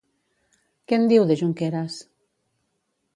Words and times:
Què 0.91 0.99
en 1.01 1.05
diu, 1.11 1.27
de 1.33 1.37
Junqueras? 1.43 1.99